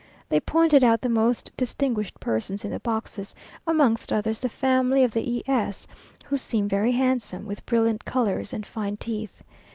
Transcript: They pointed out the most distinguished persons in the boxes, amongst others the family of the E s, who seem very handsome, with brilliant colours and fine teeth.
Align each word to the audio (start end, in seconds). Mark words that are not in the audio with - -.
They 0.29 0.39
pointed 0.39 0.83
out 0.83 0.99
the 1.01 1.09
most 1.09 1.51
distinguished 1.55 2.19
persons 2.19 2.65
in 2.65 2.71
the 2.71 2.79
boxes, 2.79 3.35
amongst 3.67 4.11
others 4.11 4.39
the 4.39 4.49
family 4.49 5.03
of 5.03 5.11
the 5.11 5.31
E 5.31 5.43
s, 5.47 5.85
who 6.25 6.37
seem 6.37 6.67
very 6.67 6.93
handsome, 6.93 7.45
with 7.45 7.63
brilliant 7.67 8.03
colours 8.03 8.51
and 8.51 8.65
fine 8.65 8.97
teeth. 8.97 9.43